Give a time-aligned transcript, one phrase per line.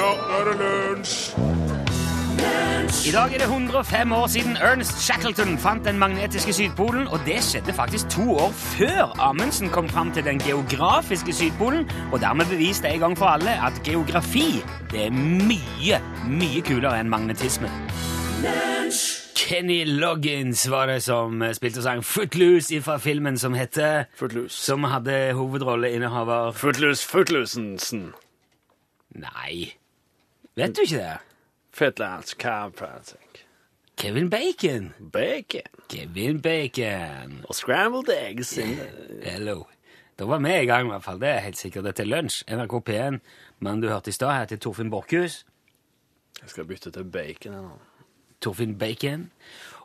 [0.00, 1.16] Ja, nå er det lunsj!
[3.08, 7.42] I dag er det 105 år siden Ernest Shackleton fant den magnetiske Sydpolen, og det
[7.44, 12.88] skjedde faktisk to år før Amundsen kom fram til den geografiske Sydpolen, og dermed beviste
[12.88, 17.68] en gang for alle at geografi det er mye, mye kulere enn magnetisme.
[19.36, 24.56] Kenny Loggins var det som spilte og sang Footloose fra filmen som heter Footloose.
[24.64, 28.10] Som hadde hovedrolleinnehaver Footloose Footloosensen.
[29.18, 29.79] Nei,
[30.56, 31.18] vet du ikke det?
[31.72, 33.44] Fitlands Chiropractic.
[33.96, 34.94] Kevin Bacon.
[35.12, 35.68] Bacon.
[35.88, 37.44] Kevin Bacon.
[37.48, 38.58] Og scrambled eggs.
[39.30, 39.64] Hello.
[40.18, 41.20] Da var vi i gang, i hvert fall.
[41.20, 41.84] Det er helt sikkert.
[41.84, 42.42] Dette er lunsj.
[42.48, 43.20] NRK P1.
[43.60, 45.44] Mannen du hørte i stad, heter Torfinn Borchhus.
[46.40, 47.52] Jeg skal bytte til bacon.
[47.52, 47.70] nå.
[48.40, 49.30] Torfinn Bacon.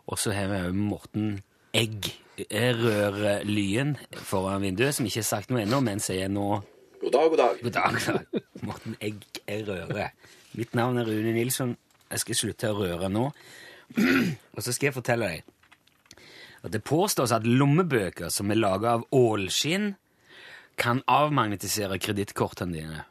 [0.07, 1.41] Og så har vi òg Morten
[1.75, 2.11] Egg
[2.51, 6.61] Rør Lyen foran vinduet, som ikke har sagt noe ennå, men sier nå
[7.01, 7.59] God dag, god dag.
[7.63, 7.97] God dag.
[8.05, 8.41] god dag.
[8.63, 9.25] Morten Egg
[9.67, 10.09] Røre.
[10.55, 11.75] Mitt navn er Rune Nilsson.
[12.11, 13.27] Jeg skal slutte å røre nå.
[14.55, 15.51] Og så skal jeg fortelle deg
[16.65, 19.91] at det påstås at lommebøker som er laga av ålskinn,
[20.81, 23.03] kan avmagnetisere kredittkortene dine.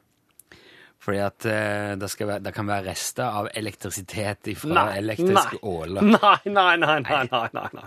[1.04, 6.02] Fordi at uh, det, være, det kan være rester av elektrisitet fra elektriske åler.
[6.16, 7.86] Nei, nei, nei, nei, nei, nei,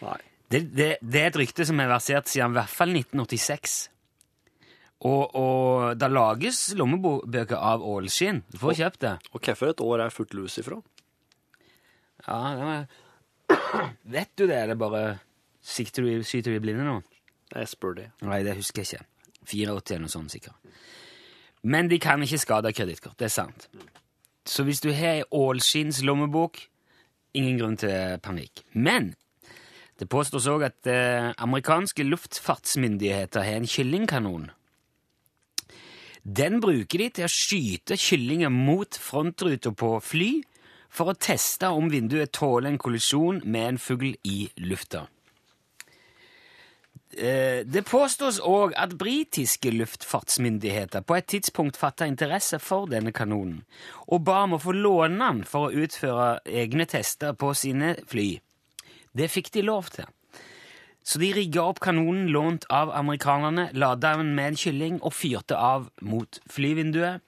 [0.00, 0.16] nei.
[0.50, 3.76] Det, det, det er et rykte som har versert siden i hvert fall 1986.
[5.04, 8.40] Og, og det lages lommebøker av ålskinn.
[8.52, 9.14] Du får kjøpt det.
[9.32, 10.80] Og hvorfor et år er Footloose ifra?
[12.24, 12.86] Ja, det var...
[14.16, 15.02] Vet du det, eller bare
[15.64, 17.00] sikter du, skyter du i blinde nå?
[17.52, 18.06] Jeg spør det.
[18.24, 19.10] Nei, det husker jeg ikke.
[19.44, 20.56] 84 eller noe sånt, sikkert.
[21.64, 23.68] Men de kan ikke skade kredittkort, det er sant.
[24.44, 26.58] Så hvis du har ei ålskinns lommebok,
[27.36, 28.64] ingen grunn til panikk.
[28.72, 29.14] Men
[30.00, 34.50] det påstås òg at eh, amerikanske luftfartsmyndigheter har en kyllingkanon.
[36.24, 40.30] Den bruker de til å skyte kyllinger mot frontruta på fly
[40.94, 45.06] for å teste om vinduet tåler en kollisjon med en fugl i lufta.
[47.16, 53.62] Eh, Det påstås òg at britiske luftfartsmyndigheter på et tidspunkt fatta interesse for denne kanonen,
[54.08, 58.40] og ba om å få låne den for å utføre egne tester på sine fly.
[59.14, 60.06] Det fikk de lov til.
[61.04, 65.58] Så de rigga opp kanonen lånt av amerikanerne, lada den med en kylling og fyrte
[65.60, 67.20] av mot flyvinduet,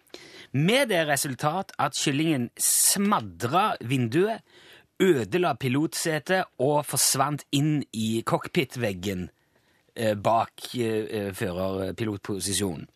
[0.57, 4.41] med det resultat at kyllingen smadra vinduet,
[4.97, 9.27] ødela pilotsetet og forsvant inn i cockpitveggen
[9.93, 12.87] eh, bak eh, førerpilotposisjonen.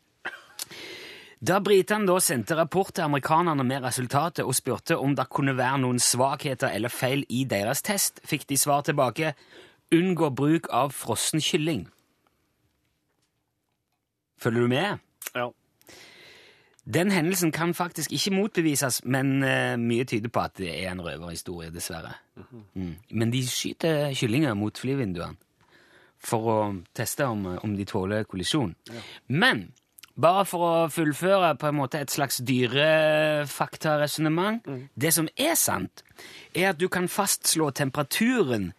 [1.41, 5.80] Da britene da sendte rapport til amerikanerne med resultatet og spurte om det kunne være
[5.84, 9.32] noen svakheter eller feil i deres test, fikk de svar tilbake
[9.94, 11.88] unngå bruk av frossen kylling.
[14.40, 14.98] Følger du med?
[15.34, 15.50] Ja.
[16.94, 21.04] Den hendelsen kan faktisk ikke motbevises, men uh, mye tyder på at det er en
[21.04, 22.12] røverhistorie, dessverre.
[22.74, 22.94] mm.
[23.10, 25.36] Men de skyter kyllinger mot flyvinduene
[26.20, 28.74] for å teste om, om de tåler kollisjon.
[29.28, 29.72] Men
[30.20, 34.60] bare for å fullføre på en måte et slags dyrefaktaresonnement
[34.94, 36.04] Det som er sant,
[36.54, 38.72] er at du kan fastslå temperaturen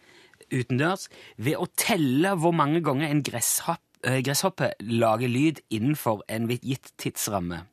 [0.52, 6.48] utendørs ved å telle hvor mange ganger en gresshopp, eh, gresshoppe lager lyd innenfor en
[6.48, 7.64] gitt tidsramme.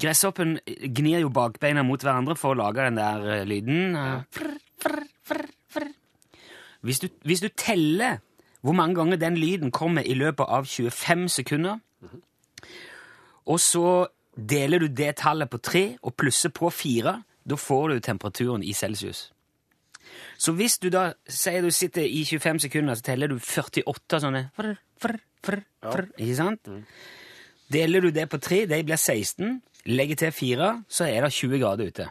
[0.00, 3.96] Gresshoppen gnir jo bakbeina mot hverandre for å lage den der eh, lyden.
[3.96, 5.90] eh, frr, frr, frr, frr.
[6.82, 8.18] Hvis, du, hvis du teller
[8.64, 11.78] hvor mange ganger den lyden kommer i løpet av 25 sekunder,
[13.44, 18.00] og så deler du det tallet på tre og plusser på fire, da får du
[18.00, 19.33] temperaturen i celsius.
[20.38, 24.44] Så hvis du da sier du sitter i 25 sekunder, så teller du 48 sånne
[24.56, 26.70] frr, frr, frr, frr, Ikke sant?
[27.72, 29.60] Deler du det på tre, de blir 16.
[29.86, 32.08] Legger til fire, så er det 20 grader ute.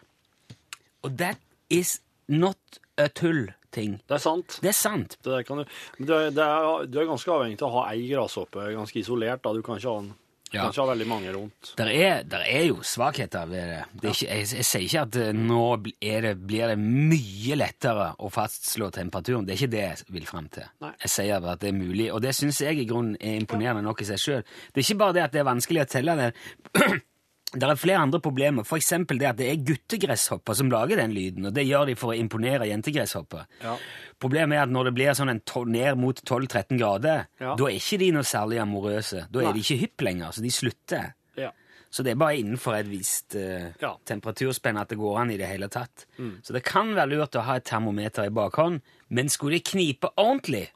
[1.04, 2.58] Og that is not
[2.98, 4.00] a tull-ting.
[4.08, 4.60] Det er sant.
[4.62, 5.18] Det er sant.
[5.26, 5.64] Det du,
[6.06, 9.42] du, er, det du er ganske avhengig av å ha ei gresshoppe ganske isolert.
[9.44, 9.54] da.
[9.58, 10.23] Du kan ikke ha, den- du
[10.54, 10.62] Ja.
[10.62, 11.72] kan ikke ha veldig mange rundt.
[11.80, 13.80] Der er, der er jo svakheter ved det.
[14.02, 18.30] det ikke, jeg, jeg sier ikke at eh, nå det, blir det mye lettere å
[18.34, 19.48] fastslå temperaturen.
[19.48, 20.68] Det er ikke det jeg vil frem til.
[20.84, 20.94] Nei.
[21.06, 23.82] Jeg sier bare at det er mulig, og det syns jeg i grunnen er imponerende
[23.86, 24.46] nok i seg sjøl.
[24.70, 26.30] Det er ikke bare det at det er vanskelig å telle det.
[27.54, 28.90] Det er flere andre problemer, f.eks.
[29.06, 32.18] det at det er guttegresshopper som lager den lyden, og det gjør de for å
[32.18, 33.44] imponere jentegresshopper.
[33.62, 33.76] Ja.
[34.20, 35.30] Problemet er at når det blir sånn
[35.70, 37.54] ned mot 12-13 grader, Ja.
[37.56, 39.28] da er ikke de noe særlig amorøse.
[39.30, 39.54] Da er Nei.
[39.54, 41.14] de ikke hypp lenger, så de slutter.
[41.38, 41.52] Ja.
[41.94, 43.94] Så det er bare innenfor et visst uh, Ja.
[44.04, 46.08] temperaturspenn at det går an i det hele tatt.
[46.42, 50.10] Så det kan være lurt å ha et termometer i bakhånd, men skulle det knipe
[50.18, 50.70] ordentlig,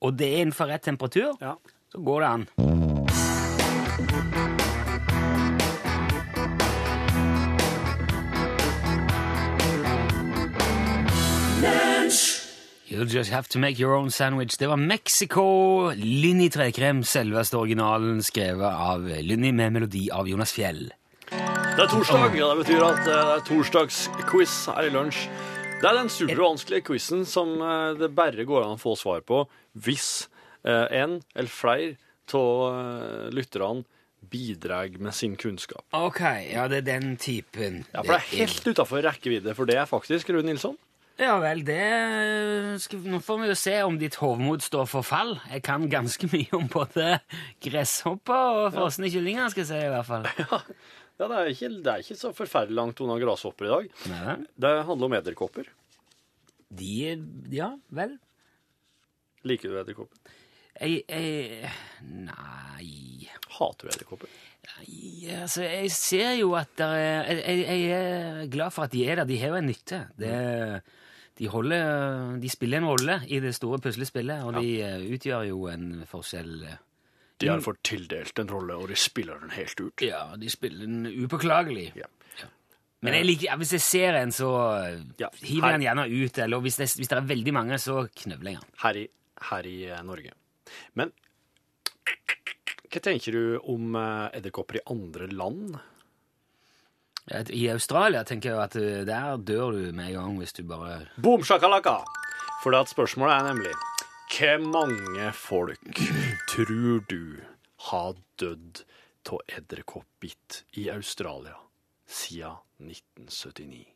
[0.00, 1.56] og det er innenfor rett temperatur, Ja.
[1.92, 2.48] så går det an.
[12.94, 14.56] You'll just have to make your own sandwich.
[14.58, 20.92] Det var Mexico, Lynni Trekrem, selveste originalen, skrevet av Lynni med melodi av Jonas Fjell.
[21.26, 25.24] Det er torsdag, og det betyr at eh, det er torsdagsquiz her i lunsj.
[25.80, 29.42] Det er den supervanskelige quizen som eh, det bare går an å få svar på
[29.74, 30.28] hvis
[30.62, 31.96] eh, en eller flere
[32.30, 33.82] av lytterne
[34.30, 35.82] bidrar med sin kunnskap.
[35.98, 37.82] Ok, ja, det er den typen.
[37.90, 40.78] Ja, For det er helt utafor rekkevidde for det er faktisk, Rune Nilsson.
[41.20, 41.78] Ja vel, det
[42.82, 45.36] skal, Nå får vi jo se om ditt hovmod står for fall.
[45.52, 47.20] Jeg kan ganske mye om både
[47.62, 50.28] gresshopper og frosne kyllinger, skal jeg si i hvert fall.
[51.14, 53.84] Ja, det er, ikke, det er ikke så forferdelig langt unna grashopper i dag.
[54.10, 54.32] Nei.
[54.58, 55.68] Det handler om edderkopper.
[56.74, 56.88] De
[57.54, 58.16] Ja vel.
[59.46, 60.34] Liker du edderkopper?
[60.82, 61.70] Jeg, jeg
[62.02, 63.28] Nei
[63.60, 64.34] Hater du edderkopper?
[65.38, 69.28] Altså, jeg ser jo at er jeg, jeg er glad for at de er der.
[69.30, 70.00] De har jo en nytte.
[70.18, 70.34] Det,
[71.38, 75.64] de, holder, de spiller en rolle i det store puslespillet, og de eh, utgjør jo
[75.72, 76.52] en forskjell.
[77.42, 80.04] De har fått tildelt en rolle, og de spiller den helt ut.
[80.06, 81.90] Ja, de spiller den upåklagelig.
[81.98, 82.06] Ja.
[83.04, 84.48] Men jeg liker, hvis jeg ser en, så
[85.20, 86.38] Ja, hiver jeg den gjerne ut.
[86.40, 88.70] Eller hvis det, hvis det er veldig mange, så knøvler jeg den.
[88.80, 89.04] her i,
[89.50, 90.32] her i eh, Norge.
[90.96, 91.12] Men
[92.94, 95.76] hva tenker du om eh, edderkopper i andre land?
[97.32, 101.06] I Australia tenker jeg at uh, der dør du med en gang hvis du bare
[101.16, 102.02] Boom shakalaka!
[102.60, 103.72] For det at spørsmålet er nemlig
[104.34, 106.02] Hvor mange folk
[106.50, 107.40] tror du
[107.88, 108.84] har dødd
[109.32, 111.56] av edderkoppbitt i Australia
[112.04, 112.60] siden
[112.92, 113.86] 1979?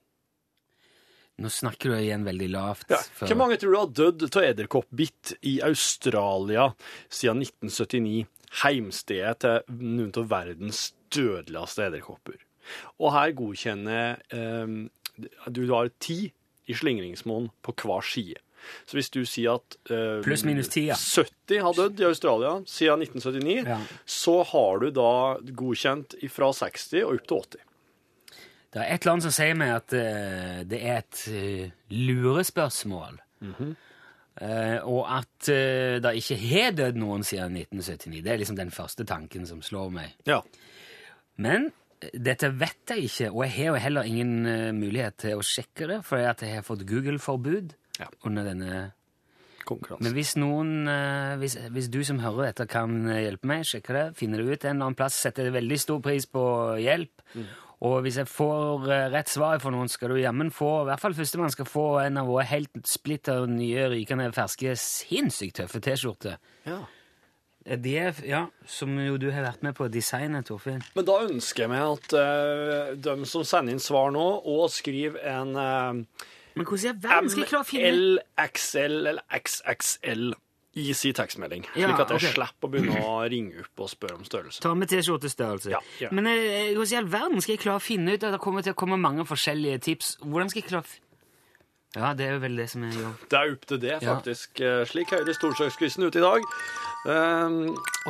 [1.39, 2.89] Nå snakker du igjen veldig lavt.
[2.91, 2.99] Ja.
[3.21, 6.71] Hvor mange tror du har dødd av edderkoppbitt i Australia
[7.13, 8.25] siden 1979?
[8.65, 12.48] Heimstedet til noen av verdens dødeligste edderkopper.
[12.99, 16.33] Og her godkjenner eh, Du har ti
[16.69, 18.39] i slingringsmonn på hver side.
[18.89, 20.97] Så hvis du sier at eh, Pluss minus ti, ja.
[20.99, 23.79] 70 har dødd i Australia siden 1979, Ja.
[24.05, 25.13] så har du da
[25.57, 27.65] godkjent fra 60 og opp til 80.
[28.69, 33.21] Det er et eller annet som sier meg at uh, det er et uh, lurespørsmål.
[34.39, 38.21] Eh, og at det ikke har dødd noen siden 1979.
[38.23, 40.13] Det er liksom den første tanken som slår meg.
[40.31, 40.43] Ja.
[41.43, 41.71] Men
[42.15, 45.89] dette vet jeg ikke, og jeg har jo heller ingen eh, mulighet til å sjekke
[45.91, 48.07] det, for jeg har fått Google-forbud Ja.
[48.25, 48.93] under denne
[49.67, 50.05] konkurransen.
[50.07, 53.97] Men hvis noen, eh, hvis, hvis du som hører dette kan eh, hjelpe meg, sjekke
[53.97, 56.45] det, finner det ut en eller annen plass, setter jeg veldig stor pris på
[56.81, 57.25] hjelp.
[57.87, 61.15] Og hvis jeg får rett svar for noen, skal du jammen få, i hvert fall
[61.15, 66.41] førstemann skal få en av våre helt splitter nye, rykende ferske, sinnssykt tøffe T-skjorter.
[66.67, 66.81] Ja.
[67.69, 70.83] Eh, De er, ja, som jo du har vært med på å designe, Torfinn.
[70.97, 75.21] Men da ønsker jeg meg at uh, de som sender inn svar nå, og skriver
[75.37, 76.27] en uh,
[76.57, 80.31] Men hvordan i verden skal jeg klare å finne MLXL eller XXL
[80.79, 82.33] i sin tekstmelding, Ja, slik at jeg okay.
[82.37, 84.63] slipper å begynne å ringe opp og spørre om størrelse.
[84.63, 85.73] Ta med T-skjortestørrelse.
[85.73, 86.11] Ja, ja.
[86.15, 88.63] Men eh, hvordan i all verden skal jeg klare å finne ut at det kommer
[88.63, 90.13] til å komme mange forskjellige tips?
[90.23, 91.08] Hvordan skal jeg klare å
[91.97, 93.23] Ja, det er jo vel det som er jobb.
[93.33, 94.61] Det er opp til det, faktisk.
[94.61, 94.85] Ja.
[94.89, 96.45] Slik høres torsdagsquizen ut i dag.
[97.09, 97.55] Um,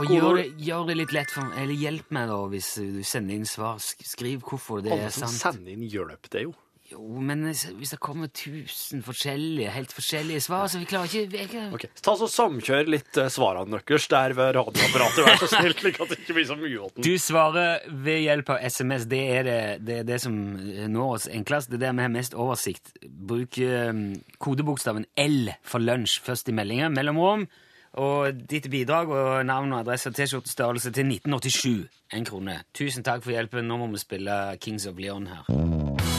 [0.00, 3.36] Og gjør det, gjør det litt lett for Eller hjelp meg, da, hvis du sender
[3.36, 3.76] inn svar.
[3.78, 5.58] Skriv hvorfor det Alle er som sant.
[5.60, 6.54] sender inn hjelp, det, jo.
[6.88, 11.48] Jo, men hvis det kommer tusen forskjellige, helt forskjellige svar, så vi klarer ikke jeg,
[11.50, 15.74] ikke- Ok, Ta så Samkjør litt eh, svarene deres der ved radioapparatet, vær så snill,
[15.76, 17.04] slik at det ikke blir så mye åten.
[17.04, 19.04] Du svarer ved hjelp av SMS.
[19.10, 21.68] Det er det, det, er det som når oss enklest.
[21.68, 22.92] Det er der vi har mest oversikt.
[23.04, 23.92] Bruk eh,
[24.40, 26.88] kodebokstaven L for lunsj først i meldinga.
[26.88, 27.44] Mellomrom.
[27.98, 31.88] Og ditt bidrag og navn og adresse og T-skjortestørrelse til 1987.
[32.16, 32.62] En krone.
[32.72, 33.68] Tusen takk for hjelpen.
[33.68, 36.17] Nå må vi spille Kings of Leon her.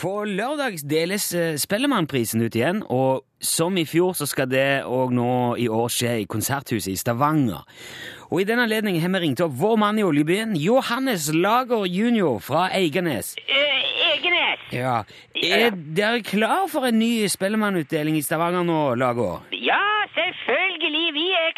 [0.00, 5.12] På lørdag deles eh, Spellemannprisen ut igjen, og som i fjor så skal det òg
[5.12, 7.66] nå i år skje i Konserthuset i Stavanger.
[8.30, 12.38] Og i den anledning har vi ringt opp vår mann i oljebyen, Johannes Lager jr.
[12.40, 13.34] fra Eiganes.
[13.44, 13.76] Eh,
[14.14, 14.64] Egenes.
[14.72, 15.02] Ja,
[15.36, 19.44] Er dere klar for en ny Spellemannutdeling i Stavanger nå, Lager?
[19.52, 19.82] Ja,
[20.16, 20.59] selvfølgelig.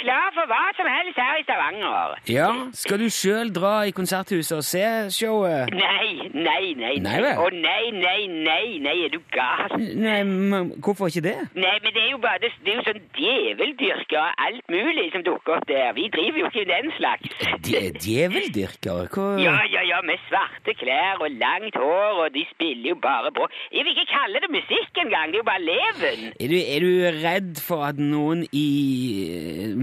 [0.03, 2.15] Klar for hva som helst her i Stavanger.
[2.33, 4.83] Ja, skal du sjøl dra i Konserthuset og se
[5.15, 5.71] showet?
[5.77, 6.95] Nei, nei, nei.
[7.05, 7.21] Nei?
[7.39, 9.77] Å nei, nei, nei, nei, er du gal?
[9.79, 11.37] Nei, men hvorfor ikke det?
[11.55, 15.07] Nei, men det er jo bare det, det er jo sånn djeveldyrker og alt mulig
[15.15, 15.93] som dukker opp der.
[15.99, 17.39] Vi driver jo ikke den slags.
[17.69, 19.07] De- Djeveldyrker?
[19.13, 23.31] Hva Ja, ja, ja, med svarte klær og langt hår, og de spiller jo bare
[23.37, 23.47] på.
[23.71, 26.27] Jeg vil ikke kalle det musikk engang, det er jo bare leven.
[26.43, 28.67] Er du, er du redd for at noen i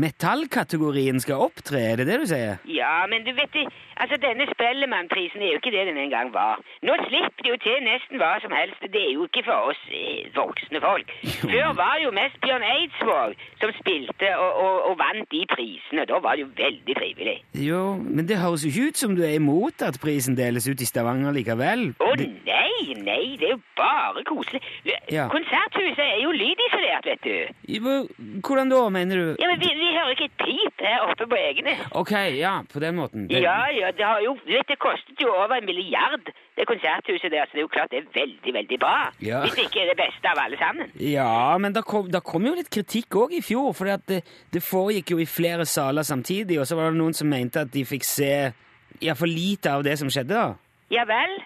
[0.09, 2.57] metallkategorien skal opptre, er det det du sier?
[2.69, 3.67] Ja, men du vet det,
[4.01, 6.59] altså denne Spellemannprisen er jo ikke det den en gang var.
[6.87, 8.81] Nå slipper det jo til nesten hva som helst.
[8.93, 11.11] Det er jo ikke for oss eh, voksne folk.
[11.53, 16.05] Før var det jo mest Bjørn Eidsvåg som spilte og, og, og vant de prisene.
[16.09, 17.37] Da var det jo veldig frivillig.
[17.69, 20.81] Jo, men det høres jo ikke ut som du er imot at prisen deles ut
[20.81, 21.89] i Stavanger likevel.
[21.99, 24.61] Å Det- nei, nei, det er jo bare koselig.
[25.11, 25.27] Ja.
[25.31, 27.79] Konserthuset er jo lydisolert, vet du.
[27.83, 28.07] Hvor-
[28.45, 29.27] Hvordan da, mener du?
[29.41, 31.73] Ja, men vi, vi hører ikke et pip her oppe på egne.
[31.99, 33.27] Ok, ja, på den måten.
[33.29, 37.31] Det- Ja, ja, det har jo, vet, det kostet jo over en milliard, det konserthuset
[37.31, 38.95] der, så det er jo klart det er veldig, veldig bra.
[39.23, 39.41] Ja.
[39.43, 40.91] Hvis det ikke er det beste av alle sammen.
[41.01, 44.21] Ja, men det kom, kom jo litt kritikk òg i fjor, for det,
[44.53, 47.73] det foregikk jo i flere saler samtidig, og så var det noen som mente at
[47.73, 48.33] de fikk se
[48.99, 50.35] iallfall lite av det som skjedde.
[50.35, 50.55] da.
[50.93, 51.37] Ja vel,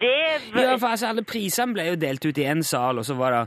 [0.00, 0.14] det...
[0.54, 3.36] Ja, for altså, Alle prisene ble jo delt ut i én sal, og så var
[3.36, 3.42] det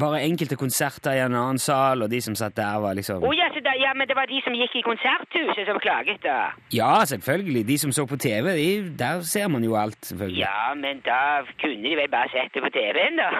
[0.00, 3.32] bare enkelte konserter i en annen sal, og de som satt der, var liksom Å
[3.36, 6.38] ja, så da, ja, men det var de som gikk i konserthuset som klaget da.
[6.74, 7.62] Ja, selvfølgelig.
[7.70, 8.68] De som så på TV, de,
[9.00, 10.42] der ser man jo alt, selvfølgelig.
[10.42, 11.20] Ja, men da
[11.62, 13.30] kunne de vel bare sett det på TV-en da.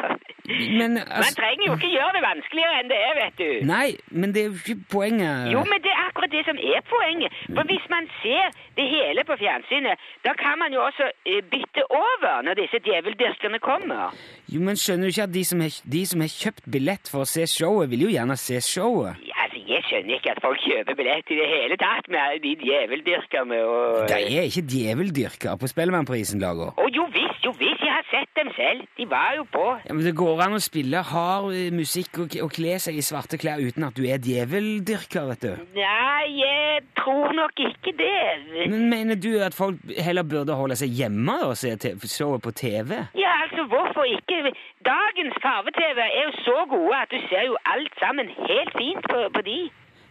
[0.51, 3.51] Men Man altså trenger jo ikke gjøre det vanskeligere enn det er, vet du.
[3.71, 5.51] Nei, men det er jo ikke poenget.
[5.55, 7.37] Jo, men det er akkurat det som er poenget.
[7.55, 8.51] For hvis man ser
[8.81, 13.61] det hele på fjernsynet, da kan man jo også eh, bytte over når disse djeveldyrkerne
[13.71, 14.17] kommer.
[14.53, 17.25] Jo, men skjønner du ikke at de som, har, de som har kjøpt billett for
[17.25, 19.21] å se showet, vil jo gjerne se showet?
[19.29, 22.55] Ja, jeg skjønner ikke at folk kjøper billett i det hele tatt med alle de
[22.65, 23.99] djeveldyrkerne og...
[24.11, 26.73] De er ikke djeveldyrkere på Spellemannprisen, Lager.
[26.75, 28.87] Å, jo visst, jo visst, jeg har sett dem selv.
[28.99, 29.67] De var jo på.
[29.87, 33.05] Ja, men Det går an å spille hard eh, musikk og, og kle seg i
[33.07, 35.53] svarte klær uten at du er djeveldyrker, vet du.
[35.79, 38.69] Nei, jeg tror nok ikke det.
[38.73, 41.77] Men mener du at folk heller burde holde seg hjemme og se
[42.11, 42.97] showet på TV?
[43.19, 44.53] Ja, altså, hvorfor ikke?
[44.87, 49.19] Dagens farve-TV er jo så gode at du ser jo alt sammen helt fint på,
[49.37, 49.60] på de.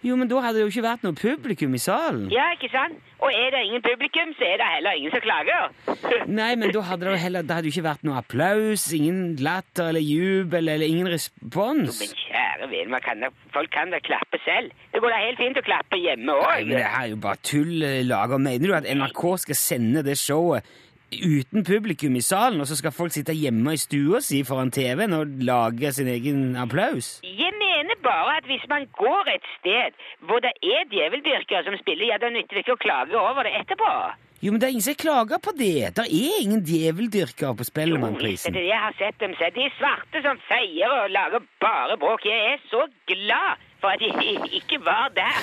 [0.06, 2.29] Jo, men da hadde det jo ikke vært noe publikum i salen.
[2.32, 3.01] Ja, ikke sant?
[3.20, 5.74] Og er det ingen publikum, så er det heller ingen som klager.
[6.39, 9.91] Nei, men da hadde det heller det hadde jo ikke vært noe applaus, ingen latter
[9.91, 12.00] eller jubel eller ingen respons.
[12.00, 14.72] Jo, Men kjære vene, man kan da, folk kan da klappe selv.
[14.94, 16.63] Det går da helt fint å klappe hjemme òg.
[16.63, 18.39] men det her er jo bare tull, eh, Lager.
[18.39, 20.63] Mener du at NRK skal sende det showet
[21.10, 25.15] uten publikum i salen, og så skal folk sitte hjemme i stua si foran TV-en
[25.18, 27.18] og lage sin egen applaus?
[27.25, 29.95] Jeg mener bare at hvis man går et sted
[30.27, 33.55] hvor det er djeveldyrkere som spiller, ja, da nytter det ikke å klage over det
[33.63, 33.91] etterpå.
[34.39, 35.89] Jo, men det er ingen som klager på det.
[35.98, 38.53] Det er ingen djeveldyrkere på Jo, Spellemannprisen.
[38.55, 39.50] det jeg har sett dem se.
[39.57, 42.24] De svarte som feier og lager bare bråk.
[42.24, 44.09] Jeg er så glad for at de
[44.62, 45.39] ikke var der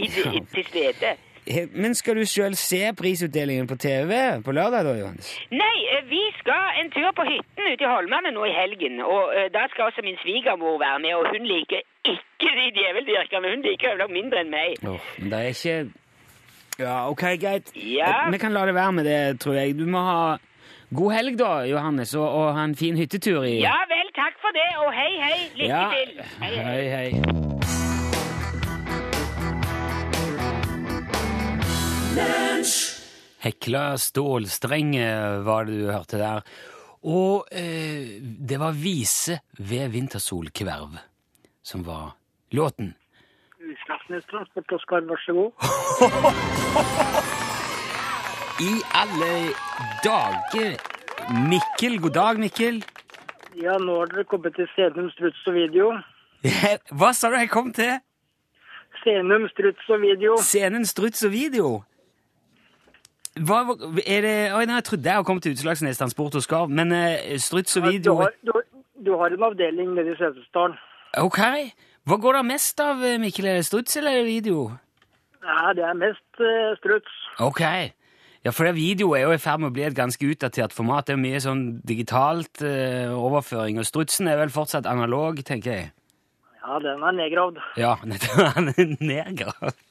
[0.00, 1.12] i, i, til stede.
[1.48, 5.28] Eh, Men skal du sjøl se prisutdelingen på TV på lørdag, da, Johannes?
[5.52, 6.57] Nei, eh, vi skal
[6.98, 10.02] en tur på hytten ute i Holmane nå i helgen, og uh, da skal også
[10.02, 13.52] min svigermor være med, og hun liker ikke de djeveldyrkerne.
[13.54, 14.74] Hun liker jo nok mindre enn meg.
[14.82, 15.78] Åh, men det er ikke
[16.78, 17.70] Ja, ok, greit.
[17.74, 18.10] Ja.
[18.26, 19.74] Eh, Vi kan la det være med det, tror jeg.
[19.78, 20.36] Du må ha
[20.94, 24.54] god helg, da, Johannes, og, og ha en fin hyttetur i Ja vel, takk for
[24.54, 25.38] det, og hei, hei.
[25.58, 25.88] Lykke Ja.
[25.94, 26.22] til.
[26.42, 26.88] Hei, hei.
[26.94, 28.18] Hei, hei.
[33.38, 35.06] Hekla stålstrenge
[35.46, 36.40] var det du hørte der.
[37.02, 40.98] Og eh, det var Vise ved vintersolkverv
[41.62, 42.16] som var
[42.50, 42.94] låten.
[43.60, 45.52] Utslagsnes Transport, Oskar, vær så god.
[48.70, 49.32] I alle
[50.04, 50.76] dager!
[51.50, 52.84] Mikkel, god dag, Mikkel.
[53.62, 55.92] Ja, nå har dere kommet til Senum, Struts og Video.
[56.98, 57.98] Hva sa du jeg kom til?
[59.02, 60.36] Senum, Struts og Video.
[60.42, 61.82] Scenen Struts og Video.
[63.36, 63.60] Hva,
[64.06, 67.36] er det Oi, nei, jeg trodde jeg kommet til Utslagsnes Transport og Skarv, men uh,
[67.42, 68.52] Struts og Du Video har, du,
[69.06, 70.78] du har en avdeling nede i Setesdalen.
[71.18, 71.40] Ok.
[72.08, 73.46] Hva går det mest av, eh, Mikkel?
[73.50, 74.70] Er det Struts eller video?
[75.44, 77.14] Ja, det er mest uh, struts.
[77.44, 77.62] Ok.
[78.44, 81.08] Ja, for det video er jo i ferd med å bli et ganske utdatert format.
[81.08, 85.90] Det er mye sånn digitalt uh, overføring, og strutsen er vel fortsatt analog, tenker jeg.
[86.62, 87.60] Ja, den er nedgravd.
[87.80, 89.84] Ja, den er nedgravd.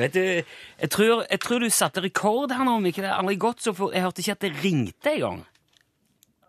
[0.00, 0.22] Vet du,
[0.80, 3.04] jeg tror, jeg tror du satte rekord her nå, Mikkel.
[3.04, 3.92] Det er aldri gått så fort.
[3.96, 5.42] Jeg hørte ikke at det ringte engang.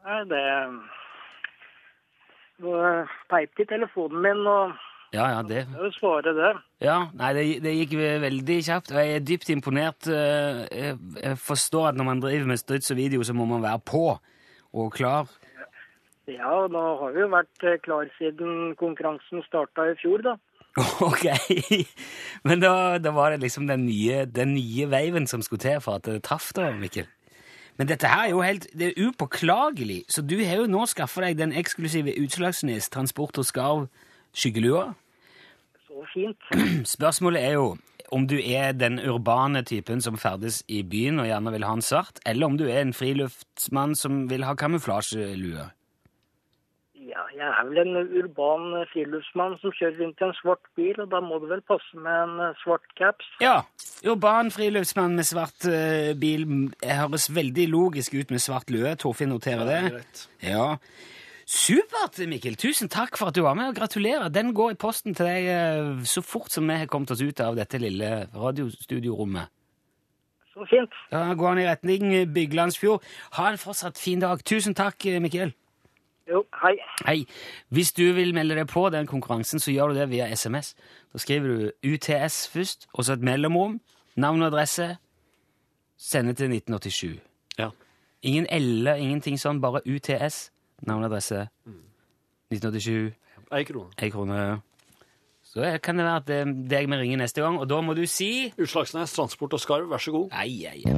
[0.06, 0.46] Nei, det
[3.32, 4.74] peip til telefonen min, og
[5.12, 6.52] Ja, ja, det jeg vil svare det.
[6.86, 10.08] Ja, nei, det, det gikk veldig kjapt, og jeg er dypt imponert.
[10.08, 13.62] eh, Jeg, jeg forstår at når man driver med struts og video, så må man
[13.66, 14.06] være på
[14.72, 15.28] og klar.
[16.32, 20.38] Ja, da har vi jo vært eh, klar siden konkurransen starta i fjor, da.
[21.04, 21.26] Ok,
[22.48, 26.00] men da, da var det liksom den nye, den nye veiven som skulle til for
[26.00, 27.10] at det traff da, Mikkel.
[27.80, 31.26] Men dette her er jo helt det er upåklagelig, så du har jo nå skaffa
[31.26, 33.88] deg den eksklusive Utslagsnes Transport og Skarv
[34.38, 34.92] skyggelua.
[35.88, 36.52] Så fint.
[36.96, 37.72] Spørsmålet er jo
[38.12, 41.84] om du er den urbane typen som ferdes i byen og gjerne vil ha en
[41.86, 45.70] svart, eller om du er en friluftsmann som vil ha kamuflasjelue.
[47.42, 51.08] Ja, jeg er vel en urban friluftsmann som kjører rundt i en svart bil, og
[51.10, 53.30] da må det vel passe med en eh, svart caps.
[53.42, 53.64] Ja,
[54.06, 56.46] urban friluftsmann med svart eh, bil
[56.84, 58.92] Jeg høres veldig logisk ut med svart lue.
[59.02, 59.80] Torfinn noterer det.
[59.88, 60.22] Greit.
[60.46, 60.68] Ja.
[61.50, 62.60] Supert, Mikkel.
[62.62, 64.30] Tusen takk for at du var med, og gratulerer.
[64.30, 67.42] Den går i posten til deg eh, så fort som vi har kommet oss ut
[67.42, 69.50] av dette lille radiostudiorommet.
[70.54, 70.94] Så fint.
[71.10, 73.02] Da går han i retning Byglandsfjord.
[73.40, 74.46] Ha en fortsatt fin dag.
[74.46, 75.56] Tusen takk, Mikkel.
[76.32, 76.78] Jo, hei.
[77.06, 77.26] Hei.
[77.76, 80.74] Hvis du vil melde deg på den konkurransen, så gjør du det via SMS.
[81.12, 81.48] Da skriver
[81.84, 83.82] du UTS først, og så et mellomrom,
[84.16, 84.94] navn og adresse,
[86.00, 87.20] sende til 1987.
[87.60, 87.70] Ja.
[88.24, 90.52] Ingen L, ingenting sånn, bare UTS,
[90.88, 91.48] navn og adresse,
[92.52, 93.14] 1987,
[93.52, 93.90] Ei krone.
[94.00, 94.62] ei krone.
[95.44, 97.94] Så kan det være at det er deg vi ringer neste gang, og da må
[97.98, 100.30] du si Utslagsnes, Transport og Skarv, vær så god.
[100.32, 100.94] Ei, ei, ei.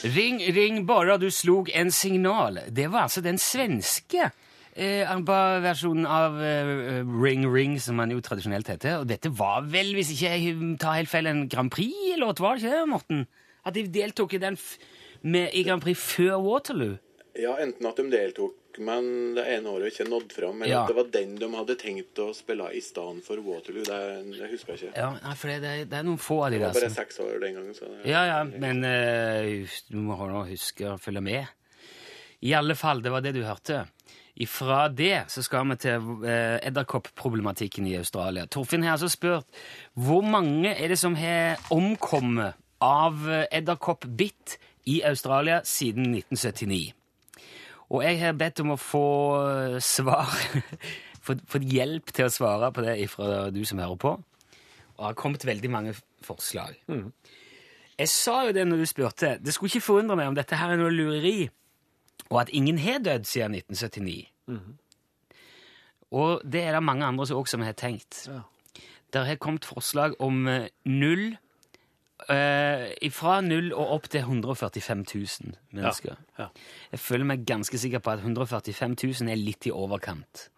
[0.00, 2.62] Ring, ring, bare du slog en signal.
[2.72, 4.30] Det var altså den svenske
[4.72, 5.10] eh,
[5.60, 9.02] versjonen av eh, Ring Ring, som man jo tradisjonelt heter.
[9.02, 12.64] Og dette var vel, hvis ikke jeg tar helt feil, en Grand Prix-låt, var det
[12.64, 13.26] ikke det, Morten?
[13.60, 14.56] At de deltok i den
[15.20, 16.96] med, i Grand Prix før Waterloo?
[17.36, 20.82] Ja, enten at de deltok, men det ene året ikke nådde fram, Men Ja.
[20.82, 23.84] at det var den de hadde tenkt å spille i stedet for Waterloo.
[23.84, 24.00] Det,
[24.38, 24.96] det husker jeg ikke.
[24.96, 26.66] Ja, nei, for det, det, det er noen få av de der.
[26.66, 27.74] der var bare som seks år den gangen.
[27.74, 31.46] Så det, Ja, ja, men uh, du må huske å følge med.
[32.40, 33.86] I alle fall, det var det du hørte.
[34.40, 38.46] Ifra det så skal vi til uh, edderkoppproblematikken i Australia.
[38.46, 39.46] Torfinn har altså spurt
[39.98, 44.56] hvor mange er det som har omkommet av eh, edderkoppbitt
[44.88, 46.94] i Australia siden 1979.
[47.90, 49.06] Og jeg har bedt om å få
[49.50, 50.30] eh, svar,
[51.26, 54.12] fått hjelp til å svare på det fra du som hører på.
[54.16, 56.76] Og det har kommet veldig mange forslag.
[58.00, 59.32] Jeg sa jo det når du spurte.
[59.40, 61.48] Det skulle ikke forundre meg om dette her er noe lureri,
[62.28, 64.20] og at ingen har dødd siden 1979.
[66.10, 68.26] Og det er det mange andre som også har tenkt.
[68.28, 68.42] Ja.
[69.12, 71.36] Det har kommet forslag om eh, null
[72.34, 76.16] eh, Fra null og opp til 145 000 mennesker.
[76.38, 76.48] Ja.
[76.92, 80.48] Jeg føler meg ganske sikker på at 145 000 er litt i overkant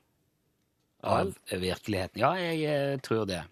[1.02, 2.22] av virkeligheten.
[2.22, 3.42] Ja, jeg eh, tror det.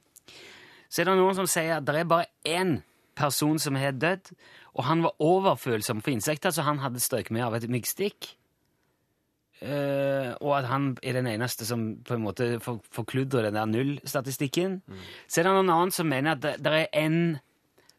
[0.91, 2.81] Så er det noen som sier at det er bare én
[3.19, 4.33] person som har dødd,
[4.75, 8.37] og han var overfølsom for insekter, så han hadde strøket med av et myggstikk.
[9.61, 14.79] Uh, og at han er den eneste som på en måte forkludrer den der nullstatistikken.
[15.29, 17.19] Så er det noen annen som mener at det, det er en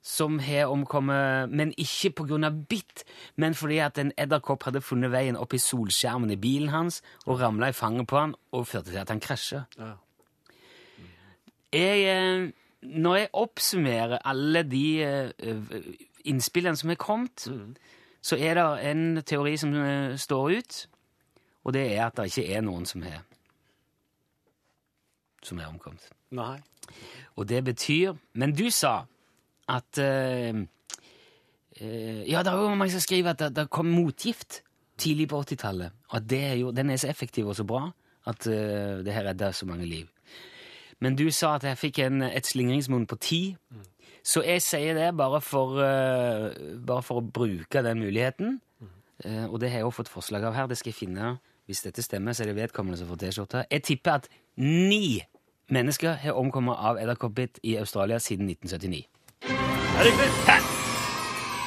[0.02, 3.04] som har omkommet, men ikke av bitt,
[3.36, 7.40] men fordi at en edderkopp hadde funnet veien opp i solskjermen i bilen hans og
[7.40, 9.66] ramla i fanget på han og førte til at han krasja.
[9.78, 9.94] Ja.
[11.74, 12.50] Eh,
[12.82, 15.30] når jeg oppsummerer alle de eh,
[16.26, 17.48] innspillene som er kommet,
[18.22, 20.88] så er det en teori som eh, står ut,
[21.64, 23.22] og det er at det ikke er noen som har
[25.42, 26.04] som er omkommet.
[26.38, 26.60] Nei.
[27.36, 29.06] Og det betyr Men du sa
[29.72, 30.62] at uh,
[31.82, 34.62] uh, Ja, det er jo mange som skriver at det, det kom motgift
[35.02, 37.88] tidlig på 80-tallet, og at er jo, den er så effektiv og så bra
[38.30, 40.10] at uh, det her redder så mange liv.
[41.02, 43.42] Men du sa at jeg fikk en, et slingringsmonn på ti.
[44.22, 48.60] Så jeg sier det bare for, bare for å bruke den muligheten.
[49.26, 50.68] Eh, og det har jeg også fått forslag av her.
[50.68, 51.36] Det skal jeg finne.
[51.70, 53.66] Hvis dette stemmer, så er det vedkommende som får T-skjorte.
[53.72, 55.22] Jeg tipper at ni
[55.72, 59.06] mennesker har omkommet av edderkoppbitt i Australia siden 1979.
[60.02, 60.30] Det er riktig.
[60.48, 60.56] Hæ?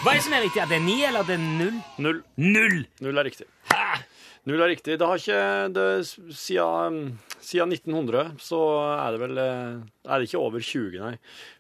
[0.02, 0.60] Hva er det som er riktig?
[0.64, 1.76] Er det ni, eller er det null?
[2.02, 2.16] Null.
[2.42, 2.80] Null!
[3.04, 3.46] Null er riktig.
[3.70, 3.84] Hæ?
[4.50, 4.96] Null er riktig.
[4.98, 5.44] Det har ikke
[5.76, 5.84] det,
[6.36, 6.96] siden,
[7.38, 8.58] siden 1900 så
[8.98, 9.78] er det vel eh,
[10.10, 11.14] Er det ikke over 20, nei.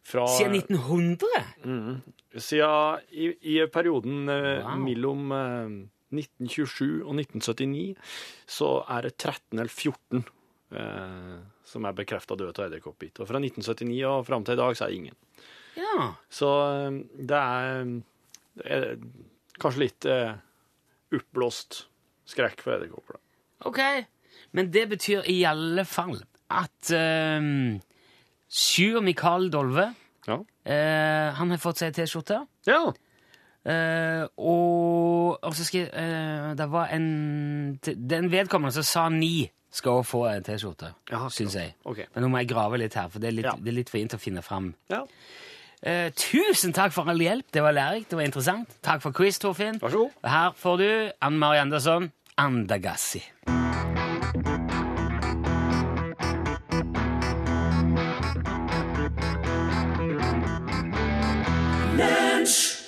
[0.04, 2.02] Fra, Siden 1900?
[2.42, 4.76] Siden i, i perioden eh, Wow.
[4.82, 5.72] mellom eh,
[6.18, 7.94] 1927 og 1979
[8.50, 10.24] så er det 13 eller 14
[10.74, 11.34] eh,
[11.70, 13.22] som er bekrefta døde av edderkoppbitt.
[13.22, 15.20] Og fra 1979 og fram til i dag så er det ingen.
[15.76, 16.08] Ja.
[16.30, 16.98] Så eh,
[17.30, 17.84] det er,
[18.60, 18.86] det er
[19.62, 20.34] kanskje litt eh,
[21.14, 21.84] oppblåst
[22.30, 23.18] skrekk for edderkopper.
[23.68, 23.80] Ok.
[24.54, 26.16] Men det betyr i alle fall
[26.54, 27.80] at um,
[28.50, 29.88] Sjur Mikael Dolve
[30.28, 30.36] Ja.
[30.68, 32.42] eh, Han har fått seg T-skjorte.
[32.68, 32.82] ja.
[33.64, 39.46] Eh, og, og så skal jeg eh, Det var en Den vedkommende som sa ni,
[39.72, 41.72] skal også få en T-skjorte, Ja, syns jeg.
[41.88, 42.04] Okay.
[42.12, 43.54] Men nå må jeg grave litt her, for det er litt, Ja.
[43.56, 44.74] det er litt for fint å finne fram.
[44.92, 45.00] Ja.
[45.84, 47.44] Eh, tusen takk for all hjelp.
[47.52, 48.68] Det var lærerikt, det var interessant.
[48.82, 49.76] Takk for quiz, Torfinn.
[49.82, 50.10] Vær så god.
[50.22, 53.20] Og Her får du Ann Mari Andersson, Andagassi.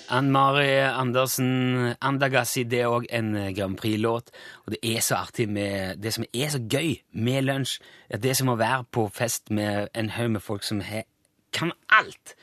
[0.09, 4.31] Ann Mari Andersen, Andagassi, det er òg en eh, Grand Prix-låt.
[4.65, 8.37] Og det er så artig med Det som er så gøy med lunsj, er det
[8.39, 11.03] som å være på fest med en haug med folk som he,
[11.57, 12.35] kan alt.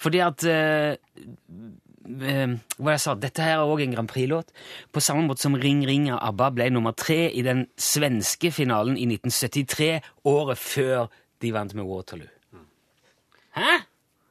[0.00, 4.52] Fordi at eh, eh, hva jeg sa, Dette her er òg en Grand Prix-låt.
[4.92, 8.96] På samme måte som Ring Ring av ABBA ble nummer tre i den svenske finalen
[8.96, 9.92] i 1973,
[10.30, 11.08] året før
[11.40, 12.30] de vant med Waterloo.
[13.56, 13.80] Hæ?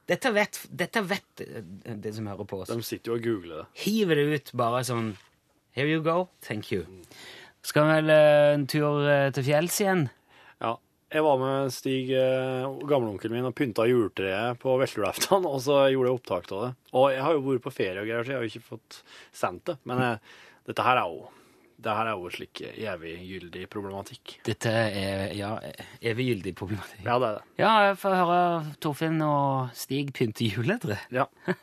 [0.10, 2.72] Dette vet, dette vet eh, de som hører på oss.
[2.72, 3.68] De sitter jo og googler det.
[3.84, 5.18] Hiver det ut bare sånn
[5.78, 6.28] Here you go.
[6.42, 6.88] Thank you.
[7.64, 10.08] Skal vi vel en tur til fjells igjen?
[11.10, 16.12] Jeg var med Stig, eh, gamleonkelen min, og pynta juletreet på veslejulaften, og så gjorde
[16.12, 16.70] jeg opptak av det.
[16.94, 19.02] Og jeg har jo vært på ferie og greier, så jeg har jo ikke fått
[19.42, 19.78] sendt det.
[19.90, 20.24] Men jeg,
[20.70, 21.28] dette her er jo
[21.80, 24.34] det her er jo slik eviggyldig problematikk.
[24.44, 25.54] Dette er ja,
[26.12, 27.06] eviggyldig problematikk.
[27.06, 27.46] Ja, det er det.
[27.62, 28.42] Ja, jeg får høre
[28.84, 31.00] Torfinn og Stig pynte juletre.
[31.16, 31.30] Ja.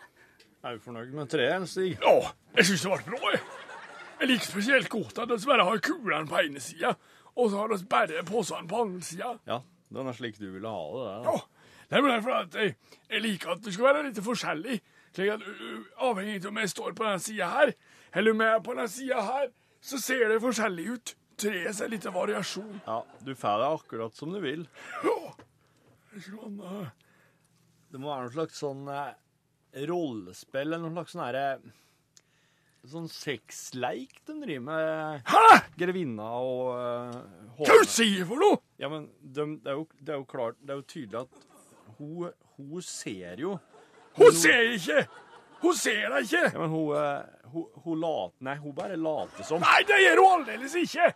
[0.67, 1.93] Er du fornøyd med treet, Stig?
[2.03, 3.37] Ja, jeg syns det ble bra.
[3.37, 6.97] Jeg, liker spesielt godt at vi bare har kulene på ene sida,
[7.37, 9.35] og så har vi bare posene på andre sida.
[9.49, 9.61] Ja,
[9.93, 11.05] den er slik du ville ha det.
[11.07, 11.33] Da.
[11.33, 12.77] Ja, det er derfor for at jeg,
[13.11, 14.81] jeg liker at det skal være litt forskjellig.
[15.17, 15.45] Slik at
[16.07, 17.73] Avhengig av om jeg står på denne sida her,
[18.17, 19.47] eller om jeg er på denne sida her,
[19.85, 21.15] så ser det forskjellig ut.
[21.37, 22.81] Treet ser litt variasjon.
[22.87, 24.65] Ja, du får det akkurat som du vil.
[25.05, 25.17] Ja.
[26.25, 26.87] Sånn, uh,
[27.93, 29.11] Det må være noe slags sånn eh,
[29.85, 31.49] rollespill eller noe slags sånn herre
[32.87, 35.23] Sånn sexleik de driver med.
[35.27, 35.59] Hæ?!
[35.81, 37.17] Grevinna og uh,
[37.59, 38.61] Hva er det du sier for noe?!
[38.79, 41.97] Ja, men de, det, er jo, det er jo klart Det er jo tydelig at
[41.97, 43.57] hun, hun ser jo
[44.21, 45.07] Hun ser ikke!
[45.65, 46.45] Hun ser deg ikke!
[46.45, 49.63] Ja, men hun, uh, hun, hun later Nei, hun bare later som.
[49.65, 51.11] Nei, det gjør hun aldeles ikke!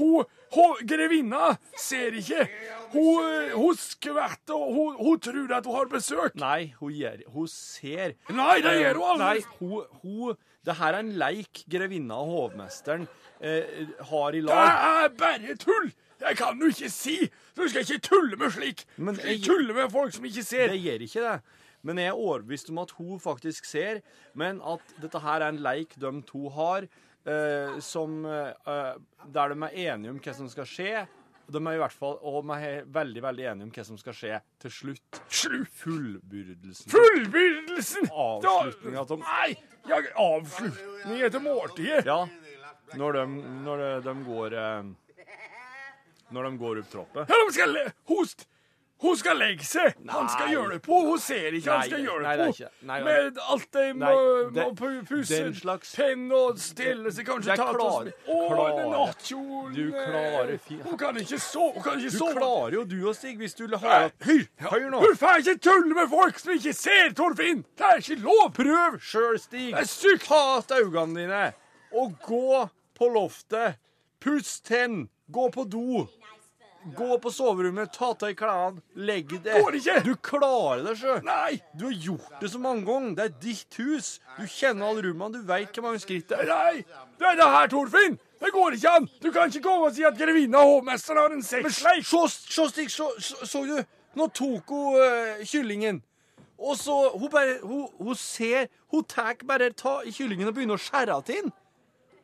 [0.00, 2.46] Hun, hun grevinna ser ikke.
[2.94, 6.38] Hun, eh, hun skvetter, og hun, hun tror at hun har besøk.
[6.40, 8.14] Nei, hun, gjør, hun ser.
[8.30, 12.34] Nei, det gjør hun Nei, aldeles hun, hun Det her er en leik grevinna og
[12.34, 13.06] hovmesteren
[13.40, 14.66] eh, har i lag.
[14.66, 15.90] Det er bare tull!
[16.20, 17.16] Jeg kan jo ikke si!
[17.56, 18.84] Du skal ikke tulle med slik.
[18.98, 20.74] Men Du skal ikke tulle med folk som ikke ser.
[20.74, 21.36] Det gjør ikke det.
[21.88, 24.02] Men jeg er overbevist om at hun faktisk ser,
[24.36, 26.84] men at dette her er en leik de to har,
[27.24, 28.52] eh, som eh,
[29.32, 31.06] Der de er enige om hva som skal skje.
[31.50, 34.16] De er i hvert fall, og de er veldig veldig enige om hva som skal
[34.16, 35.20] skje til slutt.
[35.26, 35.72] Slutt!
[35.80, 36.92] Fullbyrdelsen.
[36.94, 38.10] Fullbyrdelsen!
[38.10, 39.50] Avslutninga av Nei!
[39.90, 42.04] Jeg, avslutning etter måltidet.
[42.06, 42.20] Ja,
[43.00, 43.24] når de,
[43.64, 44.90] når de, de går eh,
[46.34, 47.30] Når de går opp troppet.
[47.32, 48.46] Ja, de skal le Host!
[49.00, 49.94] Hun skal legge seg!
[50.12, 50.96] Han skal gjøre det på!
[51.08, 52.66] Hun ser ikke han skal gjøre nei, det det på!
[52.84, 53.04] nei, nei.
[53.06, 57.56] Med alt det Nei, må, det- må pusse slags- penn og stille seg, kanskje Det
[57.62, 60.82] ta klar- Å, den nattkjolen Du klarer fint.
[60.84, 61.72] Hun kan ikke sove!
[61.78, 62.34] Hun kan ikke Du sove!
[62.36, 64.44] klarer jo du og Stig, hvis du har Nei, Hør!
[64.68, 65.00] Hør nå.
[65.00, 67.64] Du får ikke tulle med folk som ikke ser, Torfinn!
[67.80, 68.50] Det er ikke lov!
[68.60, 69.70] Prøv sjøl, Stig.
[69.72, 70.28] Det er sykt!
[70.28, 71.52] Ta av øynene dine
[71.96, 72.68] og gå
[73.00, 73.80] på loftet.
[74.20, 75.08] Puss tenn.
[75.32, 76.04] Gå på do.
[76.96, 79.60] Gå på soverommet, ta av deg klærne, legg deg.
[79.60, 79.96] Går ikke.
[80.06, 81.18] Du klarer det sjøl.
[81.26, 81.58] Nei!
[81.76, 83.12] Du har gjort det så mange ganger.
[83.18, 84.08] Det er ditt hus.
[84.38, 85.36] Du kjenner alle rommene.
[85.36, 86.48] Du veit hvor mange skritt det er.
[86.48, 87.06] Nei!
[87.20, 88.16] Det er det her, Torfinn!
[88.40, 89.08] Det går ikke an!
[89.20, 92.06] Du kan ikke komme og si at grevinna og hovmesteren har en sexleik!
[92.08, 93.82] Se, Stig, så, du?
[94.16, 96.00] Nå tok hun uh, kyllingen.
[96.60, 100.82] Og så Hun bare Hun, hun ser Hun tar bare ta kyllingen og begynner å
[100.82, 101.52] skjære av den.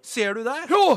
[0.03, 0.57] Ser du det?
[0.73, 0.97] Ja!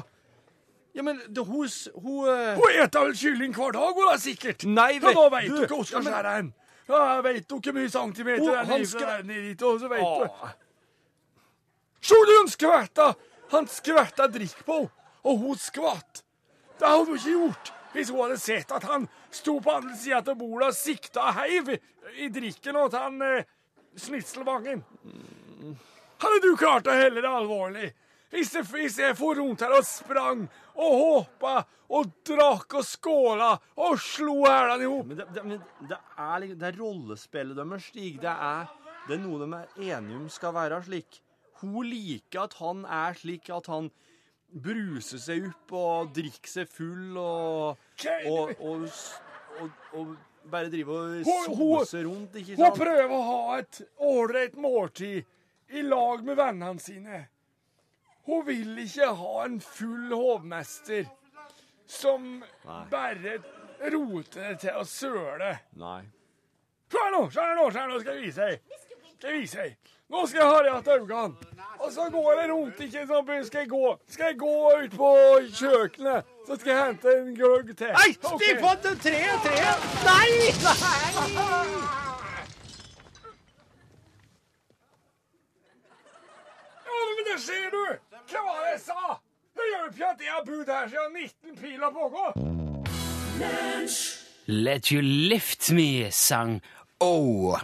[0.97, 1.67] Ja, men det, hun,
[2.01, 2.55] hun uh...
[2.57, 4.65] Hun eter vel kylling hver dag, hun da, sikkert.
[4.65, 6.53] Nei, Ja, da vet du- du hun hvor skal skjære hen.
[6.89, 10.01] Ja, veit vet jo hvor mye centimeter er han skal- ned dit, og så vet
[10.01, 10.55] du.
[12.01, 13.11] Sjå du han skvætta!
[13.51, 14.89] Han skvætta drikk på henne,
[15.25, 16.23] og hun skvatt.
[16.79, 20.19] Det hadde hun ikke gjort hvis hun hadde sett at han sto på andre sida
[20.21, 21.77] av bordet og sikta og heiv i,
[22.29, 23.47] drikken, drikken til han eh,
[23.97, 24.83] Snitselvangen.
[26.21, 27.89] Hadde du klart å helle det alvorlig?
[28.29, 30.45] Hvis jeg, hvis jeg for rundt her og sprang
[30.79, 31.53] og hoppa
[31.89, 33.49] og drakk og skåla
[33.81, 37.57] og slo hælene i hop Men det, det, men det er, liksom- det er rollespillet
[37.59, 38.19] deres, Stig.
[38.21, 38.69] Det er,
[39.07, 41.21] det er noe de er enige om skal være slik.
[41.61, 43.89] Hun liker at han er slik at han
[44.49, 47.77] bruser seg opp og drikker seg full og
[48.29, 48.85] Og, og,
[49.59, 50.15] og, og
[50.49, 55.25] bare driver og soser rundt, ikke Hun prøver å ha et ålreit måltid
[55.69, 57.27] i lag med vennene sine.
[58.29, 61.07] Hun vil ikke ha en full hovmester
[61.89, 62.43] som
[62.91, 63.39] bare
[63.89, 65.63] roter det til å søler.
[65.81, 66.03] Nei.
[66.91, 68.75] Se her nå, se her nå, se her nå skal jeg vise deg.
[69.15, 69.95] Skal jeg vise deg.
[70.13, 71.49] Nå skal jeg ha deg igjen øynene.
[71.79, 73.31] Og så går jeg rundt, ikke sant.
[73.47, 75.09] Skal jeg gå Skal jeg gå ut på
[75.61, 77.93] kjøkkenet, så skal jeg hente en gløgg til.
[77.97, 79.47] Nei, stig på til treet!
[79.47, 79.89] Treet!
[80.05, 80.29] Nei!
[80.65, 81.99] Nei!
[86.85, 88.08] Ja, men det ser du!
[88.29, 89.17] Hva var det jeg sa?
[89.59, 92.25] Det jo ikke at jeg har bodd her siden 19 piler pågå.
[94.49, 96.59] Let You Lift Me sang
[97.01, 97.55] Oh.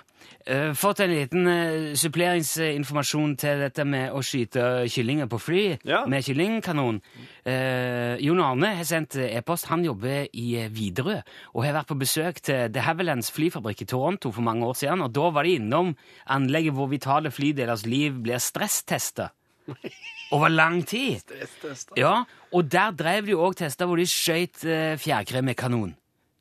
[0.47, 6.05] Eh, fått en liten eh, suppleringsinformasjon til dette med å skyte kyllinger på fly Ja.
[6.07, 7.01] med kyllingkanon.
[7.43, 9.65] Eh, Jon Arne har sendt e-post.
[9.73, 11.19] Han jobber i eh, Widerøe
[11.53, 15.01] og har vært på besøk til The Havillands flyfabrikk i Toronto for mange år siden.
[15.03, 15.95] og Da var de innom
[16.31, 19.33] anlegget hvor vitale flydelers liv blir stresstesta
[20.35, 21.21] over lang tid.
[21.97, 25.95] Ja, og der drev de òg tester hvor de skøyt eh, fjærkre med kanon.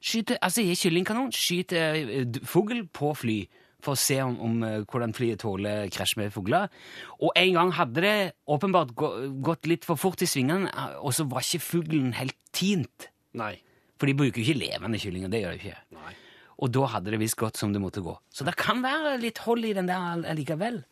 [0.05, 3.39] Skyte, altså i kyllingkanon, skyte eh, fugl på fly
[3.85, 6.73] for å se om, om eh, hvordan flyet tåler krasj med fugler.
[7.21, 8.17] Og en gang hadde det
[8.51, 9.13] åpenbart gå,
[9.45, 13.11] gått litt for fort i svingene, eh, og så var ikke fuglen helt tint.
[13.39, 13.55] Nei.
[14.01, 15.81] For de bruker jo ikke levende kyllinger, det gjør de ikke.
[16.01, 16.15] Nei.
[16.63, 18.15] Og da hadde det visst gått som det måtte gå.
[18.31, 20.83] Så det kan være litt hold i den der likevel.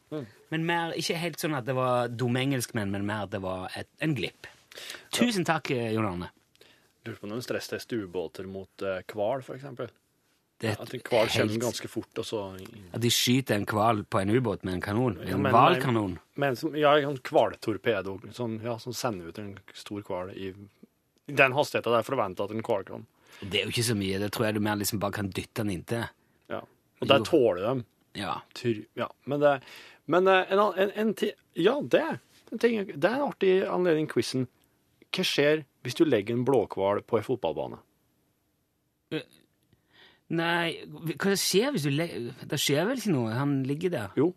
[0.53, 3.70] Men mer, ikke helt sånn at det var dumme engelskmenn, men mer at det var
[3.79, 4.48] et, en glipp.
[5.14, 6.31] Tusen takk, eh, Jon Arne.
[7.07, 9.42] Lurer på om de stresstester ubåter mot eh, hval.
[10.62, 12.42] Det er At en hval kommer ganske fort, og så
[12.94, 15.16] At de skyter en hval på en ubåt med en kanon?
[15.18, 16.18] Ja, En men- hvalkanon?
[16.79, 20.55] Ja, en hvaltorpedo som, ja, som sender ut en stor hval i
[21.31, 23.07] i den hastigheten det er forventa at en hval kan.
[23.40, 24.21] Det er jo ikke så mye.
[24.23, 26.05] Det tror jeg du mer liksom bare kan dytte den inntil.
[26.53, 26.61] Ja.
[27.01, 27.85] Og der tåler de.
[28.21, 28.40] Ja.
[28.99, 29.62] Ja, men det
[30.07, 31.14] Men eh, en, en, en
[31.55, 32.18] Ja, det,
[32.53, 34.49] en ting, det er en artig anledning, quizen.
[35.12, 37.81] Hva skjer hvis du legger en blåhval på ei fotballbane?
[40.33, 40.68] Nei,
[41.21, 43.35] hva skjer hvis du legger Det skjer vel ikke noe?
[43.37, 44.14] Han ligger der.
[44.16, 44.33] Jo,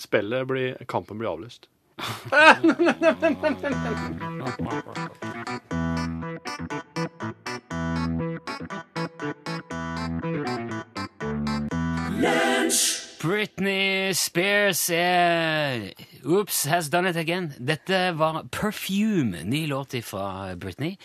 [0.00, 1.70] spillet blir Kampen blir avlyst.
[13.20, 15.90] Britney Spears er
[16.24, 17.52] Oops, has done it again.
[17.58, 20.96] Dette var Perfume, ny låt fra Britney.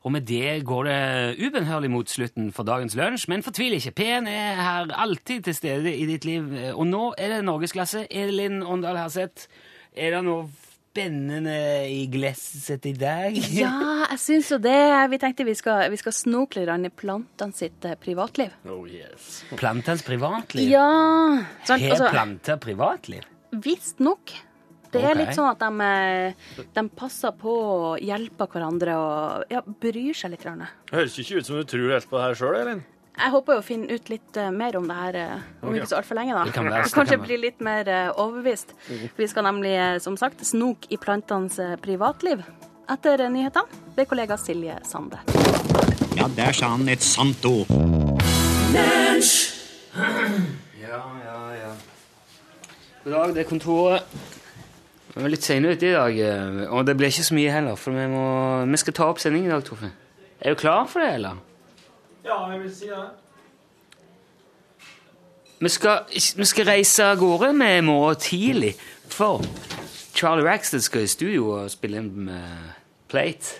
[0.00, 3.92] Og med det går det ubønnhørlig mot slutten for dagens lunsj, men fortvil ikke.
[4.00, 6.48] P1 er her alltid til stede i ditt liv.
[6.72, 8.06] Og nå er det norgesklasse.
[8.10, 9.44] Elin Åndal Herseth,
[9.92, 10.48] er det noe
[10.88, 13.36] spennende i glasset i dag?
[13.52, 14.80] Ja, jeg syns jo det.
[15.12, 18.54] Vi tenkte vi skal, vi skal snoke litt i plantene sitt eh, privatliv.
[18.68, 19.44] Oh yes.
[19.56, 20.68] Plantens privatliv?
[20.70, 20.88] Ja?
[21.68, 23.26] Har Altså, planter privatliv?
[23.52, 24.34] Visstnok.
[24.88, 25.20] Det er okay.
[25.20, 30.32] litt sånn at de, eh, de passer på og hjelper hverandre og ja, bryr seg
[30.32, 30.46] litt.
[30.48, 32.86] Det Høres ikke ut som du tror helt på det her sjøl, Elin.
[33.18, 35.88] Jeg håper jo å finne ut litt eh, mer om det her eh, om ikke
[35.90, 36.36] så altfor lenge.
[36.36, 36.44] da.
[36.46, 38.74] Det kan det Kanskje kan bli litt mer eh, overbevist.
[39.18, 42.44] Vi skal nemlig, som sagt, snoke i plantenes privatliv.
[42.88, 45.18] Etter nyhetene ved kollega Silje Sande.
[46.16, 47.68] Ja, der sa han et sant ord.
[50.78, 51.74] Ja, ja, ja.
[53.02, 54.16] God dag, det er kontoret.
[55.18, 56.22] Vi er litt seine ute i dag,
[56.70, 58.24] og det blir ikke så mye heller, for vi, må,
[58.70, 59.92] vi skal ta opp sending i dag, Torfinn.
[60.38, 61.40] Er du klar for det, eller?
[62.24, 63.04] Ja, jeg vil si det.
[65.58, 66.04] Vi skal,
[66.38, 68.74] vi skal reise av gårde med i morgen tidlig,
[69.10, 69.42] for
[70.14, 72.76] Charlie Raxton skal i studio og spille inn med
[73.10, 73.56] Plate.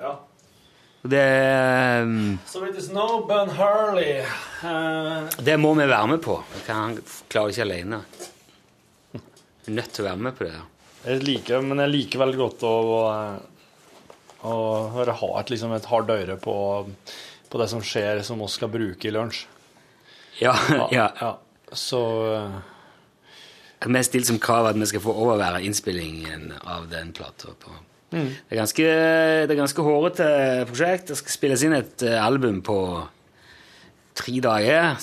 [0.00, 0.16] Ja.
[1.00, 2.10] Og det, eh,
[2.50, 4.20] So it is no Ben Hurley.
[4.60, 6.42] Uh, det må vi være med på.
[6.68, 6.98] Han
[7.32, 8.02] klarer ikke alene.
[9.14, 10.60] Vi er nødt til å være med på det.
[11.06, 14.54] jeg liker, men jeg liker veldig godt å, å, å
[14.92, 16.54] høre- ha et, liksom et hardt øre på,
[17.50, 19.44] på det som skjer, som vi skal bruke i lunsj.
[20.40, 20.54] Ja,
[20.94, 21.10] ja.
[21.20, 21.30] ja.
[21.72, 22.00] Så
[22.34, 22.58] eh,
[23.86, 27.54] Vi har stilt som krav at vi skal få overvære innspillingen av den plata.
[28.10, 28.26] Mm.
[28.26, 28.90] Det er ganske,
[29.46, 30.28] det er ganske hårete
[30.70, 31.10] prosjekt.
[31.10, 32.78] Det skal spilles inn et eh, album på
[34.20, 34.96] tre dager.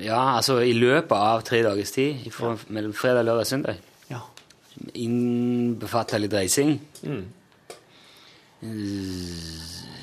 [0.00, 0.36] Ja.
[0.36, 2.26] altså i løpet av tre dagers tid.
[2.34, 3.82] Fra, Mellom fredag, lørdag og søndag.
[4.10, 4.22] Ja.
[4.94, 6.78] Innbefatter litt reising.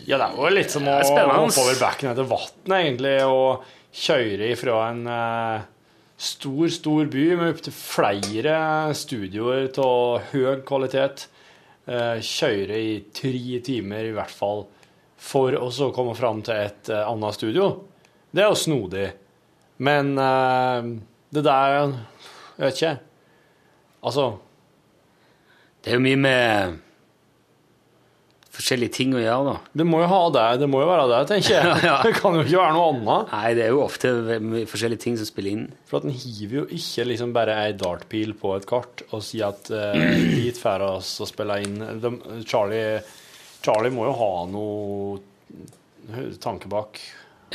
[0.08, 1.24] Ja, det er jo litt som å hoppe
[1.60, 5.66] over bekken etter vann, egentlig, og kjøre ifra en eh,
[6.16, 8.56] stor, stor by med opptil flere
[8.96, 11.28] studioer av høy kvalitet.
[11.88, 14.66] Eh, kjøre i tre timer i hvert fall,
[15.20, 17.70] for å så komme fram til et eh, annet studio.
[18.32, 19.06] Det er jo snodig.
[19.84, 20.92] Men eh,
[21.36, 22.98] det der Jeg vet ikke.
[24.08, 24.26] Altså
[25.84, 26.84] Det er jo mye med
[28.58, 29.56] forskjellige ting å gjøre, da.
[29.82, 31.76] Det må jo ha det, det må jo være det, tenker jeg.
[31.88, 31.96] Ja.
[32.04, 33.32] Det kan jo ikke være noe annet.
[33.36, 34.12] Nei, det er jo ofte
[34.74, 35.68] forskjellige ting som spiller inn.
[35.90, 39.52] For at den hiver jo ikke liksom bare ei dartpil på et kart og sier
[39.54, 40.02] at eh,
[40.42, 41.78] dit får oss å spille inn.
[42.04, 42.14] De,
[42.50, 43.00] Charlie,
[43.66, 45.24] Charlie må jo ha noe
[46.42, 47.00] tanke bak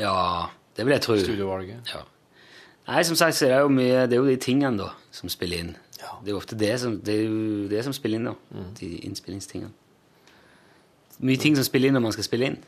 [0.01, 1.17] Ja, det vil jeg tro.
[1.21, 1.93] studiovalget.
[1.93, 2.03] Ja.
[2.89, 5.31] Nei, som sagt, så er det jo mye Det er jo de tingene, da, som
[5.31, 5.75] spiller inn.
[6.23, 7.15] Det er jo ofte det som, det
[7.71, 8.35] det som spiller inn, da.
[8.55, 8.71] Mm.
[8.79, 9.71] De innspillingstingene.
[11.23, 12.59] Mye ting som spiller inn når man skal spille inn.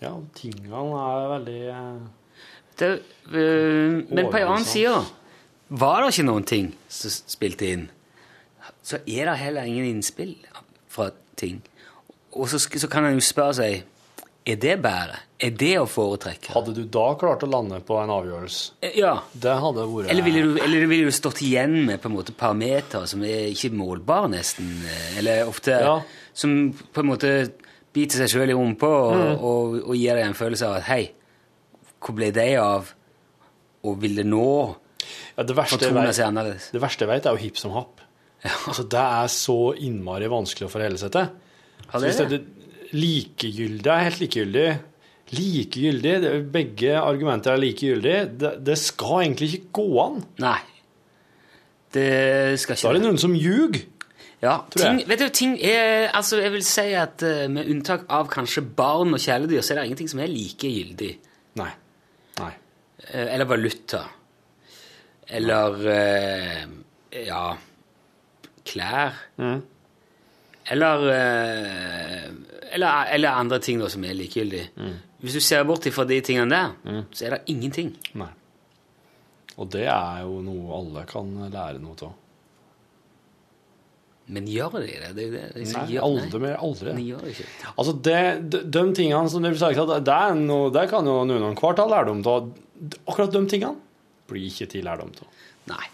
[0.00, 2.00] Ja, tingene er veldig eh,
[2.78, 2.88] Det,
[3.32, 4.98] øh, men på en annen side,
[5.68, 7.86] var det ikke noen ting som spilte inn,
[8.84, 10.36] så er det heller ingen innspill
[10.88, 11.62] fra ting.
[12.32, 13.86] Og så, så kan en jo spørre seg
[14.46, 15.16] er det bedre?
[15.42, 16.52] Er det å foretrekke?
[16.54, 18.70] Hadde du da klart å lande på en avgjørelse?
[18.86, 19.18] Eh, Ja.
[19.34, 22.32] Det hadde vært Eller ville du, eller ville du stått igjen med på en måte
[22.32, 24.70] parametere som er ikke målbare, nesten?
[24.86, 26.00] eh, Eller ofte Ja.
[26.32, 27.52] som på en måte
[27.92, 29.44] biter seg sjøl i rumpa og, Mm.
[29.44, 31.10] og, og gir deg en følelse av at hei,
[32.00, 32.92] hvor ble det av?
[33.84, 34.76] Og vil det nå
[35.36, 38.00] ja, det, verste vet, det verste jeg vet, er jo hipp som happ.
[38.66, 41.28] Altså, det er så innmari vanskelig å forholde seg til.
[41.92, 42.40] Ja, det er det
[42.94, 44.68] likegyldig er helt likegyldig
[45.34, 48.18] Likegyldig, det, begge argumenter er likegyldige.
[48.38, 50.20] Det, det skal egentlig ikke gå an.
[50.38, 50.60] Nei.
[51.96, 53.82] Det skal ikke Da er det noen som ljuger.
[54.44, 58.28] Ja, ting, vet du, ting er, altså jeg vil si at eh, med unntak av
[58.30, 61.12] kanskje barn og kjæledyr, så er det ingenting som er likegyldig.
[61.58, 61.70] Nei.
[62.38, 62.52] Nei.
[63.08, 64.02] Eh, Eller valuta.
[65.26, 66.66] Eller uh,
[67.16, 67.46] ja
[68.66, 69.16] klær.
[69.40, 69.62] Mm.
[70.70, 71.08] Eller,
[72.72, 74.68] eller Eller andre ting da, som er likegyldige.
[74.76, 74.94] Mm.
[75.22, 77.94] Hvis du ser bort fra de tingene der, så er det ingenting.
[78.14, 78.28] Nei.
[79.56, 82.12] Og det er jo noe alle kan lære noe av.
[84.26, 85.10] Men gjør de det?
[85.14, 85.42] det, det.
[85.54, 86.56] De som Nei, gjør- aldri mer.
[86.58, 86.92] Aldri.
[86.98, 87.46] De gjør det ikke.
[87.78, 91.54] Altså, det, de, de tingene som det blir sagt, det, noe, det kan jo noen
[91.60, 92.48] hver ta lærdom av.
[93.06, 93.76] Akkurat de tingene
[94.26, 95.28] blir ikke til lærdom av.
[95.70, 95.84] Nei.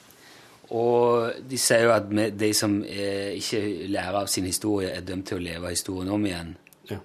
[0.73, 5.29] Og de sier jo at de som eh, ikke lærer av sin historie, er dømt
[5.29, 6.55] til å leve historien om igjen.
[6.89, 6.99] Ja.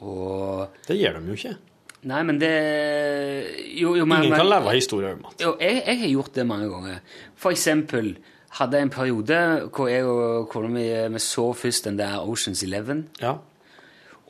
[0.00, 1.54] Og Det gjør de jo ikke.
[2.10, 2.50] Nei, men det
[3.78, 6.46] Jo, jo men, Ingen kan av historier om at Jo, jeg, jeg har gjort det
[6.48, 6.96] mange ganger.
[7.38, 8.16] For eksempel
[8.58, 9.38] hadde jeg en periode
[9.72, 13.06] hvor jeg og kona mi vi så først den der Oceans Eleven.
[13.22, 13.36] Ja.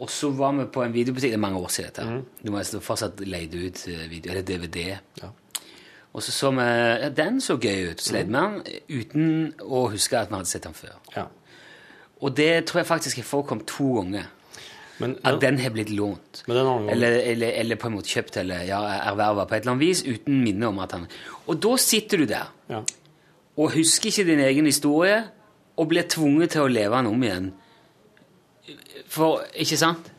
[0.02, 1.90] Og så var vi på en videobutikk Det er mange år siden.
[1.94, 2.04] dette.
[2.10, 2.22] Mm.
[2.44, 4.98] Du må fortsatt leie ut eh, video, eller DVD.
[5.22, 5.32] Ja.
[6.12, 8.02] Og så så vi ja, Den så gøy ut.
[8.12, 8.42] Leide
[8.90, 10.98] uten å huske at vi hadde sett den før.
[11.16, 11.26] ja.
[12.22, 14.28] Og det tror jeg faktisk har forekommet to ganger.
[15.00, 16.44] Men, At den har blitt lånt.
[16.46, 18.78] men den gangen- Eller, eller, eller på en måte kjøpt eller ja,
[19.10, 21.08] erverva på et eller annet vis uten minne om at han
[21.48, 22.84] Og da sitter du der ja.
[23.56, 25.24] og husker ikke din egen historie
[25.76, 27.52] og blir tvunget til å leve den om igjen.
[29.08, 30.10] For, ikke sant?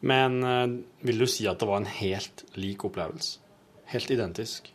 [0.00, 0.66] Men eh,
[1.06, 3.38] vil du si at det var en helt lik opplevelse?
[3.92, 4.70] Helt identisk?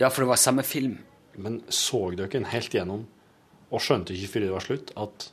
[0.00, 0.98] Ja, for det var samme film.
[1.40, 3.04] Men så dere den helt gjennom
[3.70, 5.28] og skjønte ikke før det var slutt, at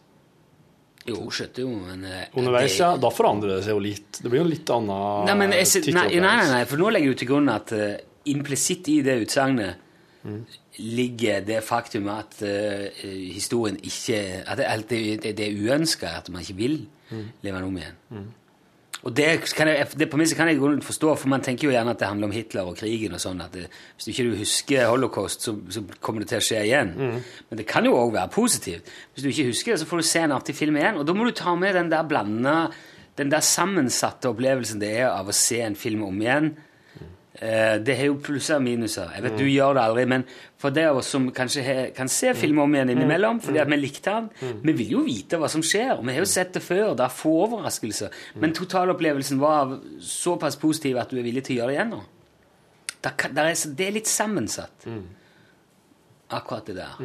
[1.08, 4.20] Jo, skjønte jo, men eh, underveis, ja, da forandrer det seg jo litt.
[4.22, 7.14] Det blir jo litt annet Nei, men jeg, nei, nei, nei, nei, for nå legger
[7.16, 7.86] du til grunn at uh,
[8.30, 9.84] implisitt i det utsagnet
[10.28, 10.42] Mm.
[10.98, 12.88] ligger det faktum at uh,
[13.32, 14.18] historien ikke
[14.50, 14.66] At det,
[15.22, 16.78] det, det, er uønska, at man ikke vil
[17.08, 17.22] Mm.
[17.46, 18.26] leve den om igjen.
[19.06, 22.00] Og det, kan jeg, det premisset kan jeg forstå, for man tenker jo gjerne at
[22.02, 25.46] det handler om Hitler og krigen og sånn, at det, hvis du ikke husker holocaust,
[25.46, 26.94] så, så kommer det til å skje igjen.
[26.98, 27.20] Mm.
[27.50, 28.90] Men det kan jo òg være positivt.
[29.14, 31.16] Hvis du ikke husker det, så får du se en artig film igjen, og da
[31.18, 32.56] må du ta med den der blanda,
[33.18, 36.52] den der sammensatte opplevelsen det er av å se en film om igjen.
[37.40, 39.12] Eh, det har jo plusser og minuser.
[39.14, 39.38] Jeg vet Mm.
[39.38, 40.24] du gjør det aldri, men
[40.58, 43.68] for de av oss som kanskje he, kan se film om igjen innimellom fordi at
[43.70, 44.62] vi likte den, Mm.
[44.64, 46.00] vi vil jo vite hva som skjer.
[46.00, 48.10] og Vi har jo sett det før, det er få overraskelser.
[48.36, 48.42] Mm.
[48.42, 52.04] Men totalopplevelsen var såpass positiv at du er villig til å gjøre det igjen nå.
[53.04, 55.04] Der er, det er litt sammensatt, Mm.
[56.32, 56.96] akkurat det der.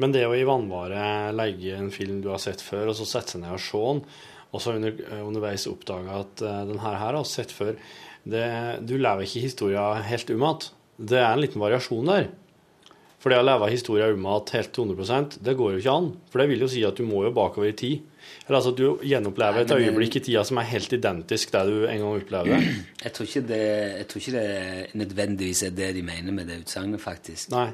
[0.00, 3.34] Men det å i vannvare legge en film du har sett før, og så sette
[3.34, 4.04] seg ned og se den,
[4.52, 7.76] og så under, underveis oppdage at uh, den her har jeg sett før
[8.24, 8.44] det,
[8.86, 10.70] Du lever ikke historien helt umat.
[11.00, 12.28] Det er en liten variasjon der.
[13.20, 16.06] For det å leve historien umat helt til 100% det går jo ikke an.
[16.32, 18.06] For det vil jo si at du må jo bakover i tid.
[18.46, 21.62] Eller altså at du gjenopplever et Nei, øyeblikk i tida som er helt identisk det
[21.68, 22.60] du en gang opplevde.
[23.04, 23.60] Jeg tror ikke det,
[23.98, 27.52] jeg tror ikke det nødvendigvis er det de mener med det utsagnet, faktisk.
[27.54, 27.70] Nei.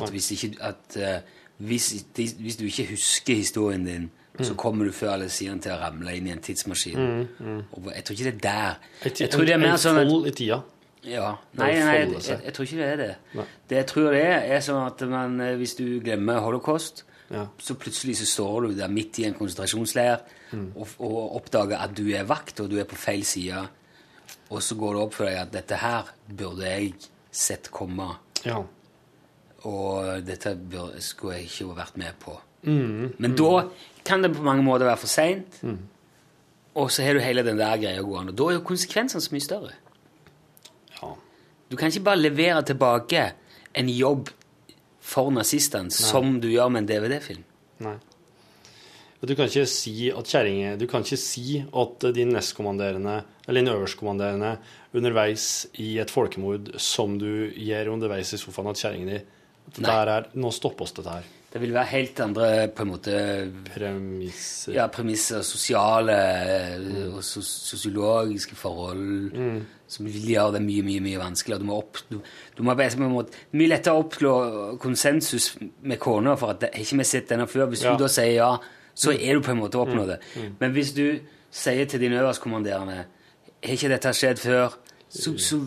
[0.00, 1.86] At hvis, ikke, at, uh, hvis,
[2.16, 4.10] de, hvis du ikke husker historien din,
[4.46, 7.28] så kommer du før eller siden til å ramle inn i en tidsmaskin.
[7.76, 8.78] Og jeg tror ikke det er der.
[9.20, 10.62] Jeg tror det er mer sånn at i tida.
[11.02, 11.30] Ja.
[11.56, 13.12] Nei, nei jeg, jeg, jeg tror ikke det er det.
[13.38, 13.44] Nei.
[13.70, 17.44] Det jeg tror det er, er sånn at man, eh, hvis du glemmer holocaust, Ja.
[17.62, 20.16] Så plutselig så står du der midt i en konsentrasjonsleir
[20.74, 23.60] og, og oppdager at du er vakt, og du er på feil side.
[24.50, 26.96] Og så går det opp for deg at dette her burde jeg
[27.30, 28.08] sett komme,
[28.42, 28.58] Ja.
[29.62, 32.34] og dette burde, skulle jeg ikke vært med på.
[32.62, 33.68] Men da
[34.04, 35.60] kan det på mange måter være for seint,
[36.74, 38.32] og så har du hele den der greia gående.
[38.36, 39.72] Da er jo konsekvensene så mye større.
[41.02, 41.14] ja.
[41.70, 43.32] Du kan ikke bare levere tilbake
[43.78, 44.28] en jobb
[45.00, 47.44] for nazistene som du gjør med en DVD-film.
[47.80, 47.96] Nei.
[49.20, 53.68] Du kan ikke si at kjerringe Du kan ikke si at din nestkommanderende eller din
[53.68, 54.54] øverstkommanderende
[54.96, 59.20] underveis i et folkemord som du gjør underveis i sofaen, at kjerringa
[59.84, 61.28] er, Nå stopper oss dette her.
[61.50, 63.14] Det vil være helt andre på en måte
[63.74, 64.74] Premisser.
[64.76, 66.18] ja, premisser, sosiale
[66.78, 67.16] mm.
[67.16, 71.62] og sosiologiske forhold som vil gjøre det mye, mye mye vanskeligere.
[71.62, 72.20] Du må, opp, du,
[72.56, 74.34] du må en måte, mye lettere å oppnå
[74.82, 77.66] konsensus med kona for at det, ikke vi sett denne før.
[77.72, 77.96] Hvis Ja.
[77.96, 78.50] hun da sier ja,
[78.94, 80.20] så er du på en måte oppnådd det.
[80.60, 81.18] Men hvis du
[81.50, 83.00] sier til din øverstkommanderende
[83.64, 84.76] har ikke dette skjedd før,
[85.10, 85.58] så, så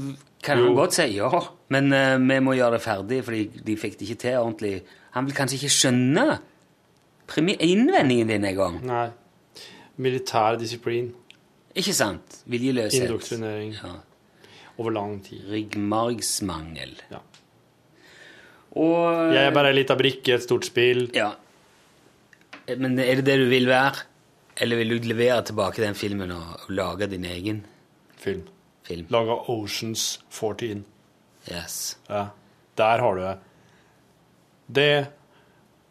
[0.44, 1.30] kan han godt si ja,
[1.74, 4.76] men uh, vi må gjøre det ferdig, fordi de fikk det ikke til ordentlig.
[5.14, 6.40] Han vil kanskje ikke skjønne
[7.34, 8.80] innvendingen din engang.
[8.86, 9.10] Nei.
[10.02, 11.12] Militær disiplin.
[11.78, 12.42] Ikke sant?
[12.50, 13.06] Viljeløshet.
[13.06, 13.76] Indoktrinering.
[13.78, 13.94] Ja.
[14.78, 15.46] Over lang tid.
[15.50, 16.96] Ryggmargsmangel.
[17.12, 17.22] Ja.
[18.74, 21.08] Og Jeg er bare ei lita brikke i et stort spill.
[21.14, 21.32] Ja.
[22.78, 24.06] Men er det det du vil være?
[24.62, 27.66] Eller vil du levere tilbake den filmen og, og lage din egen
[28.18, 28.44] Film.
[28.84, 29.08] film?
[29.10, 30.86] Lage Oceans 14.
[31.52, 31.98] Yes.
[32.10, 32.28] Ja.
[32.78, 33.38] Der har du det.
[34.72, 35.08] Det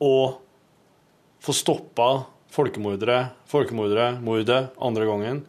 [0.03, 0.15] å
[1.43, 2.09] få stoppa
[2.53, 5.45] folkemordere, folkemordere, mordet andre gangen,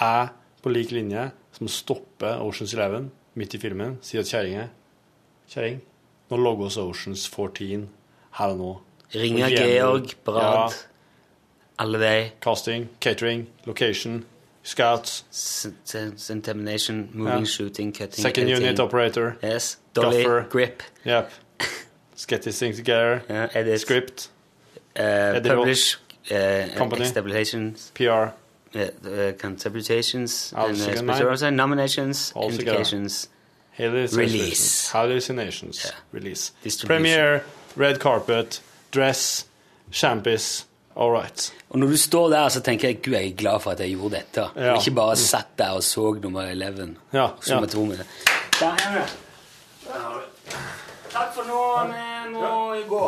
[0.00, 0.30] er
[0.62, 4.68] på lik linje som å stoppe Oceans 11 midt i filmen, si at kjerringe
[5.48, 5.78] Kjerring,
[6.28, 7.86] nå logger oss Oceans 14
[8.36, 8.72] her og nå.
[9.16, 10.74] Ringer Georg, Brad,
[11.80, 12.10] alle de.
[12.44, 14.24] Casting, catering, location,
[14.62, 15.22] scouts,
[16.28, 17.48] Intimidation, moving, Ja.
[17.48, 18.66] shooting, cutting, second editing.
[18.66, 19.38] unit operator.
[19.42, 19.78] Yes.
[19.94, 20.46] Dolly, Guffer.
[20.50, 21.30] grip, Yep.
[22.18, 23.22] Let's get this thing together.
[23.30, 24.28] Yeah, edit, Script,
[24.96, 25.98] uh, publish,
[26.32, 27.04] uh, Company.
[27.04, 28.10] establishments, PR.
[28.10, 28.32] uh,
[28.74, 33.28] uh, contributions, and uh, nominations, All indications.
[33.78, 34.90] Release.
[34.90, 35.84] Hallucinations.
[35.84, 35.92] yeah.
[36.10, 36.52] Release.
[36.84, 37.44] Premiere,
[37.76, 39.44] red carpet, dress,
[39.92, 40.66] champis.
[40.96, 41.54] All right.
[41.70, 43.90] Og når du står der, så tenker jeg gud, jeg er glad for at jeg
[43.90, 44.48] gjorde dette.
[44.56, 44.72] Ja.
[44.72, 46.96] Og ikke bare satt der og så nummer 11.
[47.12, 47.60] Ja, Så ja.
[47.60, 48.06] med er det.
[48.60, 49.16] Der har det.
[51.12, 51.60] Takk for nå.
[51.90, 52.50] Vi må
[52.88, 53.04] gå.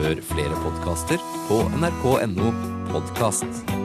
[0.00, 2.52] Hør flere podkaster på nrk.no
[2.92, 3.83] podkast.